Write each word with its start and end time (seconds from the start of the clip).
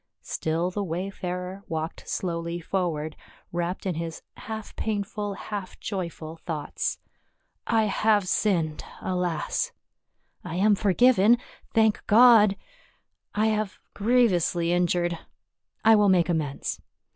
Still 0.23 0.71
the 0.71 0.83
wayfarer 0.83 1.63
walked 1.67 2.09
slowly 2.09 2.59
forward, 2.59 3.15
wrapped 3.51 3.85
in 3.85 3.93
his 3.93 4.23
half 4.37 4.75
painful, 4.75 5.35
half 5.35 5.79
joyful 5.79 6.37
thoughts." 6.37 6.97
I 7.67 7.83
have 7.83 8.27
sinned, 8.27 8.83
alas!— 8.99 9.73
I 10.43 10.55
am 10.55 10.73
forgiven, 10.73 11.37
thank 11.75 12.03
God! 12.07 12.55
I 13.35 13.45
have 13.53 13.77
grievously 13.93 14.73
injured— 14.73 15.19
I 15.85 15.95
will 15.95 16.09
make 16.09 16.29
amends. 16.29 16.81